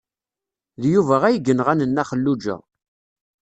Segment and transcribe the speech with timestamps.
[0.81, 2.57] D Yuba ay yenɣan Nna Xelluǧa.